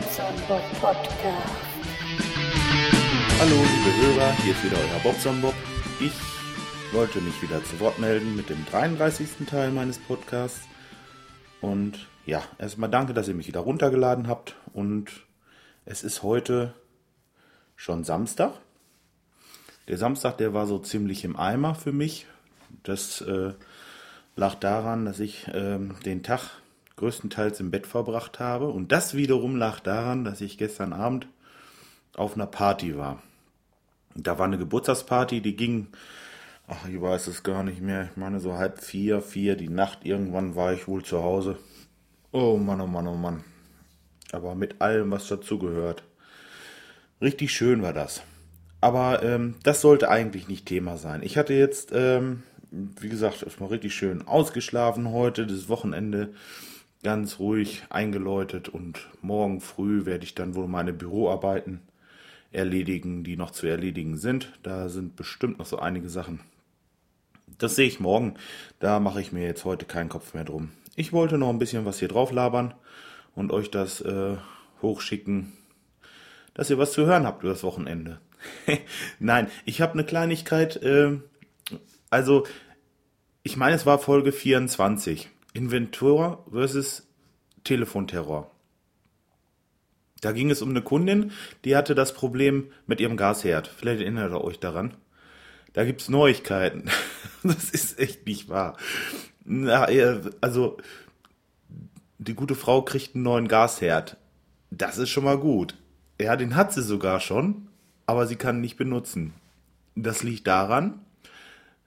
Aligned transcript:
Bobson 0.00 0.34
Bob 0.48 0.62
Podcast. 0.80 1.52
Hallo 3.38 3.54
liebe 3.54 3.96
Hörer, 4.00 4.32
hier 4.42 4.52
ist 4.52 4.64
wieder 4.64 4.78
euer 4.78 5.00
Bobson 5.02 5.42
Bob. 5.42 5.54
Ich 6.00 6.14
wollte 6.94 7.20
mich 7.20 7.42
wieder 7.42 7.62
zu 7.62 7.78
Wort 7.80 7.98
melden 7.98 8.34
mit 8.34 8.48
dem 8.48 8.64
33. 8.64 9.46
Teil 9.46 9.70
meines 9.72 9.98
Podcasts. 9.98 10.62
Und 11.60 12.08
ja, 12.24 12.42
erstmal 12.56 12.88
danke, 12.88 13.12
dass 13.12 13.28
ihr 13.28 13.34
mich 13.34 13.46
wieder 13.46 13.60
runtergeladen 13.60 14.26
habt. 14.26 14.56
Und 14.72 15.10
es 15.84 16.02
ist 16.02 16.22
heute 16.22 16.72
schon 17.76 18.02
Samstag. 18.02 18.54
Der 19.86 19.98
Samstag, 19.98 20.38
der 20.38 20.54
war 20.54 20.66
so 20.66 20.78
ziemlich 20.78 21.24
im 21.24 21.36
Eimer 21.36 21.74
für 21.74 21.92
mich. 21.92 22.26
Das 22.84 23.20
äh, 23.20 23.52
lag 24.34 24.54
daran, 24.54 25.04
dass 25.04 25.20
ich 25.20 25.46
ähm, 25.52 25.96
den 26.06 26.22
Tag 26.22 26.40
größtenteils 27.00 27.58
im 27.60 27.70
Bett 27.70 27.86
verbracht 27.86 28.38
habe. 28.38 28.68
Und 28.68 28.92
das 28.92 29.14
wiederum 29.14 29.56
lag 29.56 29.80
daran, 29.80 30.24
dass 30.24 30.40
ich 30.40 30.58
gestern 30.58 30.92
Abend 30.92 31.26
auf 32.14 32.34
einer 32.34 32.46
Party 32.46 32.96
war. 32.96 33.22
Da 34.14 34.38
war 34.38 34.46
eine 34.46 34.58
Geburtstagsparty, 34.58 35.40
die 35.40 35.56
ging, 35.56 35.88
ach, 36.68 36.88
ich 36.88 37.00
weiß 37.00 37.26
es 37.26 37.42
gar 37.42 37.62
nicht 37.62 37.80
mehr, 37.80 38.08
ich 38.10 38.16
meine 38.16 38.40
so 38.40 38.54
halb 38.54 38.80
vier, 38.80 39.20
vier, 39.22 39.56
die 39.56 39.68
Nacht, 39.68 40.04
irgendwann 40.04 40.56
war 40.56 40.72
ich 40.72 40.86
wohl 40.88 41.02
zu 41.02 41.22
Hause. 41.22 41.58
Oh 42.32 42.56
Mann, 42.56 42.80
oh 42.80 42.86
Mann, 42.86 43.06
oh 43.08 43.14
Mann. 43.14 43.44
Aber 44.32 44.54
mit 44.54 44.80
allem, 44.80 45.10
was 45.10 45.26
dazugehört. 45.26 46.04
Richtig 47.20 47.52
schön 47.52 47.82
war 47.82 47.92
das. 47.92 48.22
Aber 48.80 49.22
ähm, 49.22 49.56
das 49.62 49.80
sollte 49.80 50.08
eigentlich 50.08 50.48
nicht 50.48 50.66
Thema 50.66 50.96
sein. 50.96 51.22
Ich 51.22 51.36
hatte 51.36 51.54
jetzt, 51.54 51.90
ähm, 51.92 52.42
wie 52.70 53.08
gesagt, 53.08 53.42
erstmal 53.42 53.70
richtig 53.70 53.94
schön 53.94 54.26
ausgeschlafen 54.26 55.10
heute, 55.10 55.46
das 55.46 55.68
Wochenende 55.68 56.32
ganz 57.02 57.38
ruhig 57.38 57.82
eingeläutet 57.88 58.68
und 58.68 59.08
morgen 59.22 59.60
früh 59.60 60.04
werde 60.04 60.24
ich 60.24 60.34
dann 60.34 60.54
wohl 60.54 60.68
meine 60.68 60.92
Büroarbeiten 60.92 61.80
erledigen, 62.52 63.24
die 63.24 63.36
noch 63.36 63.50
zu 63.52 63.66
erledigen 63.66 64.16
sind. 64.16 64.52
Da 64.62 64.88
sind 64.88 65.16
bestimmt 65.16 65.58
noch 65.58 65.66
so 65.66 65.78
einige 65.78 66.08
Sachen. 66.08 66.40
Das 67.58 67.76
sehe 67.76 67.86
ich 67.86 68.00
morgen. 68.00 68.34
Da 68.78 69.00
mache 69.00 69.20
ich 69.20 69.32
mir 69.32 69.44
jetzt 69.44 69.64
heute 69.64 69.86
keinen 69.86 70.08
Kopf 70.08 70.34
mehr 70.34 70.44
drum. 70.44 70.70
Ich 70.96 71.12
wollte 71.12 71.38
noch 71.38 71.50
ein 71.50 71.58
bisschen 71.58 71.84
was 71.84 71.98
hier 71.98 72.08
drauf 72.08 72.32
labern 72.32 72.74
und 73.34 73.52
euch 73.52 73.70
das 73.70 74.00
äh, 74.00 74.36
hochschicken, 74.82 75.52
dass 76.54 76.70
ihr 76.70 76.78
was 76.78 76.92
zu 76.92 77.06
hören 77.06 77.26
habt 77.26 77.42
über 77.42 77.52
das 77.52 77.62
Wochenende. 77.62 78.20
Nein, 79.18 79.48
ich 79.64 79.80
habe 79.80 79.94
eine 79.94 80.04
Kleinigkeit. 80.04 80.76
Äh, 80.82 81.18
also, 82.08 82.46
ich 83.42 83.56
meine, 83.56 83.76
es 83.76 83.86
war 83.86 83.98
Folge 83.98 84.32
24. 84.32 85.28
Inventor 85.52 86.44
versus 86.50 87.08
Telefonterror. 87.64 88.50
Da 90.20 90.32
ging 90.32 90.50
es 90.50 90.62
um 90.62 90.70
eine 90.70 90.82
Kundin, 90.82 91.32
die 91.64 91.76
hatte 91.76 91.94
das 91.94 92.12
Problem 92.12 92.70
mit 92.86 93.00
ihrem 93.00 93.16
Gasherd. 93.16 93.68
Vielleicht 93.68 94.02
erinnert 94.02 94.32
ihr 94.32 94.44
euch 94.44 94.60
daran. 94.60 94.94
Da 95.72 95.84
gibt's 95.84 96.08
Neuigkeiten. 96.08 96.90
Das 97.42 97.70
ist 97.70 97.98
echt 97.98 98.26
nicht 98.26 98.50
wahr. 98.50 98.76
Na, 99.46 99.86
also, 100.42 100.76
die 102.18 102.34
gute 102.34 102.54
Frau 102.54 102.82
kriegt 102.82 103.14
einen 103.14 103.24
neuen 103.24 103.48
Gasherd. 103.48 104.18
Das 104.70 104.98
ist 104.98 105.08
schon 105.08 105.24
mal 105.24 105.38
gut. 105.38 105.74
Ja, 106.20 106.36
den 106.36 106.54
hat 106.54 106.74
sie 106.74 106.82
sogar 106.82 107.18
schon, 107.18 107.68
aber 108.04 108.26
sie 108.26 108.36
kann 108.36 108.60
nicht 108.60 108.76
benutzen. 108.76 109.32
Das 109.94 110.22
liegt 110.22 110.46
daran, 110.46 111.00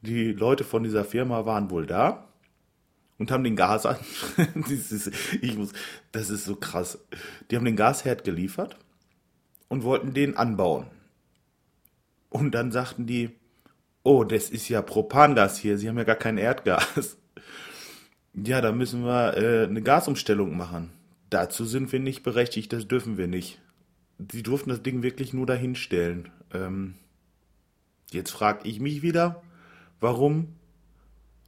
die 0.00 0.32
Leute 0.32 0.64
von 0.64 0.84
dieser 0.84 1.04
Firma 1.04 1.44
waren 1.44 1.68
wohl 1.68 1.84
da 1.84 2.31
und 3.22 3.30
haben 3.30 3.44
den 3.44 3.54
Gas 3.54 3.86
an. 3.86 3.98
das, 4.56 4.90
ist, 4.90 5.12
ich 5.40 5.56
muss, 5.56 5.72
das 6.10 6.28
ist 6.28 6.44
so 6.44 6.56
krass. 6.56 6.98
Die 7.48 7.56
haben 7.56 7.64
den 7.64 7.76
Gasherd 7.76 8.24
geliefert 8.24 8.76
und 9.68 9.84
wollten 9.84 10.12
den 10.12 10.36
anbauen. 10.36 10.86
Und 12.30 12.50
dann 12.50 12.72
sagten 12.72 13.06
die, 13.06 13.30
oh, 14.02 14.24
das 14.24 14.50
ist 14.50 14.68
ja 14.68 14.82
Propangas 14.82 15.56
hier, 15.56 15.78
sie 15.78 15.88
haben 15.88 15.98
ja 15.98 16.02
gar 16.02 16.16
kein 16.16 16.36
Erdgas. 16.36 17.16
Ja, 18.34 18.60
da 18.60 18.72
müssen 18.72 19.04
wir 19.04 19.36
äh, 19.36 19.66
eine 19.66 19.82
Gasumstellung 19.82 20.56
machen. 20.56 20.90
Dazu 21.30 21.64
sind 21.64 21.92
wir 21.92 22.00
nicht 22.00 22.24
berechtigt, 22.24 22.72
das 22.72 22.88
dürfen 22.88 23.18
wir 23.18 23.28
nicht. 23.28 23.60
Sie 24.32 24.42
durften 24.42 24.70
das 24.70 24.82
Ding 24.82 25.04
wirklich 25.04 25.32
nur 25.32 25.46
dahinstellen. 25.46 26.28
Ähm, 26.52 26.94
jetzt 28.10 28.32
frage 28.32 28.66
ich 28.68 28.80
mich 28.80 29.02
wieder, 29.02 29.42
warum 30.00 30.56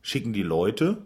schicken 0.02 0.32
die 0.32 0.44
Leute 0.44 1.02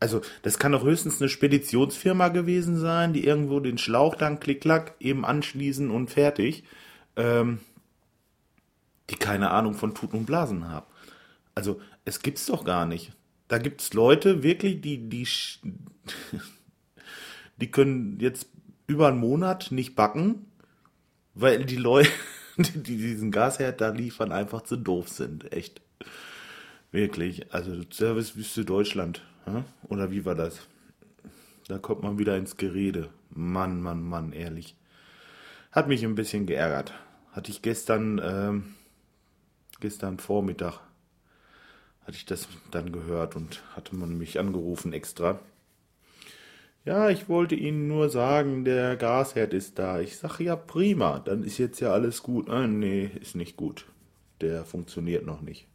also 0.00 0.20
das 0.42 0.58
kann 0.58 0.72
doch 0.72 0.84
höchstens 0.84 1.20
eine 1.20 1.28
Speditionsfirma 1.28 2.28
gewesen 2.28 2.78
sein, 2.78 3.12
die 3.12 3.24
irgendwo 3.24 3.60
den 3.60 3.78
Schlauch 3.78 4.14
dann 4.14 4.40
klick-klack 4.40 4.94
eben 5.00 5.24
anschließen 5.24 5.90
und 5.90 6.10
fertig, 6.10 6.64
ähm, 7.16 7.60
die 9.10 9.16
keine 9.16 9.50
Ahnung 9.50 9.74
von 9.74 9.94
Tuten 9.94 10.18
und 10.18 10.26
Blasen 10.26 10.68
haben. 10.68 10.86
Also 11.54 11.80
es 12.04 12.20
gibt's 12.20 12.46
doch 12.46 12.64
gar 12.64 12.86
nicht. 12.86 13.12
Da 13.48 13.58
gibt's 13.58 13.94
Leute 13.94 14.42
wirklich, 14.42 14.80
die 14.80 15.08
die 15.08 15.26
die 17.56 17.70
können 17.70 18.18
jetzt 18.20 18.48
über 18.86 19.08
einen 19.08 19.18
Monat 19.18 19.70
nicht 19.70 19.96
backen, 19.96 20.46
weil 21.34 21.64
die 21.64 21.76
Leute, 21.76 22.10
die 22.56 22.96
diesen 22.96 23.30
Gasherd 23.30 23.80
da 23.80 23.90
liefern, 23.90 24.32
einfach 24.32 24.62
zu 24.62 24.76
doof 24.76 25.08
sind. 25.08 25.52
Echt. 25.52 25.80
Wirklich. 26.90 27.52
Also 27.52 27.82
Servicewüste 27.90 28.64
Deutschland. 28.64 29.22
Oder 29.88 30.10
wie 30.10 30.24
war 30.24 30.34
das? 30.34 30.66
Da 31.68 31.78
kommt 31.78 32.02
man 32.02 32.18
wieder 32.18 32.36
ins 32.36 32.56
Gerede. 32.56 33.10
Mann, 33.30 33.80
Mann, 33.80 34.02
Mann, 34.02 34.32
ehrlich. 34.32 34.76
Hat 35.72 35.88
mich 35.88 36.04
ein 36.04 36.14
bisschen 36.14 36.46
geärgert. 36.46 36.94
Hatte 37.32 37.50
ich 37.50 37.62
gestern, 37.62 38.20
ähm, 38.24 38.74
gestern 39.80 40.18
Vormittag, 40.18 40.80
hatte 42.02 42.16
ich 42.16 42.24
das 42.24 42.48
dann 42.70 42.92
gehört 42.92 43.36
und 43.36 43.62
hatte 43.74 43.94
man 43.94 44.16
mich 44.16 44.38
angerufen 44.38 44.92
extra. 44.92 45.40
Ja, 46.84 47.10
ich 47.10 47.28
wollte 47.28 47.56
Ihnen 47.56 47.88
nur 47.88 48.08
sagen, 48.08 48.64
der 48.64 48.96
Gasherd 48.96 49.52
ist 49.52 49.78
da. 49.78 50.00
Ich 50.00 50.16
sage 50.16 50.44
ja 50.44 50.54
prima, 50.54 51.18
dann 51.18 51.42
ist 51.42 51.58
jetzt 51.58 51.80
ja 51.80 51.92
alles 51.92 52.22
gut. 52.22 52.48
Ah, 52.48 52.68
nee, 52.68 53.10
ist 53.20 53.34
nicht 53.34 53.56
gut. 53.56 53.86
Der 54.40 54.64
funktioniert 54.64 55.26
noch 55.26 55.42
nicht. 55.42 55.66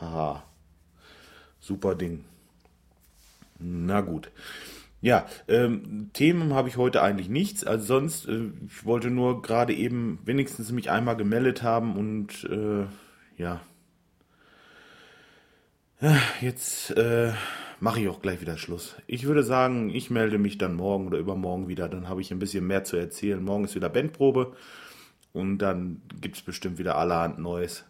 Haha. 0.00 0.42
Super 1.60 1.94
Ding. 1.94 2.24
Na 3.58 4.00
gut. 4.00 4.30
Ja, 5.00 5.26
ähm, 5.46 6.10
Themen 6.12 6.54
habe 6.54 6.68
ich 6.68 6.76
heute 6.76 7.02
eigentlich 7.02 7.28
nichts. 7.28 7.64
Also 7.64 7.84
sonst, 7.84 8.28
äh, 8.28 8.50
ich 8.66 8.84
wollte 8.84 9.10
nur 9.10 9.42
gerade 9.42 9.74
eben 9.74 10.18
wenigstens 10.24 10.72
mich 10.72 10.90
einmal 10.90 11.16
gemeldet 11.16 11.62
haben 11.62 11.96
und 11.96 12.44
äh, 12.44 12.86
ja. 13.40 13.60
Jetzt 16.40 16.90
äh, 16.96 17.32
mache 17.80 18.00
ich 18.00 18.08
auch 18.08 18.20
gleich 18.20 18.40
wieder 18.40 18.58
Schluss. 18.58 18.96
Ich 19.06 19.26
würde 19.26 19.42
sagen, 19.42 19.90
ich 19.90 20.10
melde 20.10 20.38
mich 20.38 20.58
dann 20.58 20.74
morgen 20.74 21.06
oder 21.06 21.18
übermorgen 21.18 21.68
wieder. 21.68 21.88
Dann 21.88 22.08
habe 22.08 22.20
ich 22.20 22.30
ein 22.30 22.38
bisschen 22.38 22.66
mehr 22.66 22.84
zu 22.84 22.96
erzählen. 22.96 23.42
Morgen 23.42 23.64
ist 23.64 23.74
wieder 23.74 23.88
Bandprobe 23.88 24.54
und 25.32 25.58
dann 25.58 26.02
gibt 26.20 26.36
es 26.36 26.42
bestimmt 26.42 26.78
wieder 26.78 26.96
allerhand 26.96 27.38
Neues. 27.38 27.84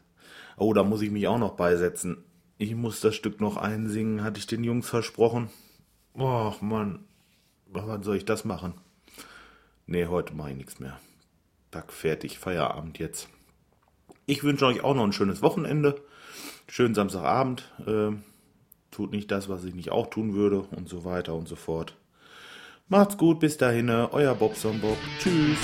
Oh, 0.57 0.73
da 0.73 0.83
muss 0.83 1.03
ich 1.03 1.11
mich 1.11 1.29
auch 1.29 1.39
noch 1.39 1.53
beisetzen. 1.53 2.25
Ich 2.59 2.75
muss 2.75 3.01
das 3.01 3.15
Stück 3.15 3.41
noch 3.41 3.59
einsingen, 3.59 4.25
hatte 4.25 4.39
ich 4.39 4.47
den 4.47 4.65
Jungs 4.65 4.89
versprochen. 4.89 5.51
Och 6.15 6.63
Mann, 6.63 7.05
wann 7.67 8.03
soll 8.03 8.17
ich 8.17 8.25
das 8.25 8.47
machen? 8.47 8.75
Nee, 9.87 10.07
heute 10.07 10.35
mache 10.35 10.51
ich 10.51 10.57
nichts 10.57 10.81
mehr. 10.81 10.99
Tag 11.71 11.93
fertig, 11.93 12.39
Feierabend 12.39 12.99
jetzt. 12.99 13.29
Ich 14.25 14.43
wünsche 14.43 14.67
euch 14.67 14.83
auch 14.83 14.95
noch 14.95 15.05
ein 15.05 15.13
schönes 15.13 15.43
Wochenende. 15.43 16.01
Schönen 16.67 16.95
Samstagabend. 16.95 17.71
Äh, 17.87 18.13
tut 18.91 19.13
nicht 19.13 19.31
das, 19.31 19.49
was 19.51 19.65
ich 19.65 19.75
nicht 19.75 19.91
auch 19.91 20.09
tun 20.09 20.35
würde 20.35 20.61
und 20.61 20.89
so 20.89 21.05
weiter 21.05 21.35
und 21.35 21.47
so 21.47 21.57
fort. 21.57 21.97
Macht's 22.89 23.19
gut, 23.19 23.41
bis 23.41 23.59
dahin, 23.59 23.91
euer 23.91 24.35
Bobson 24.35 24.81
Bob. 24.81 24.97
Tschüss. 25.19 25.59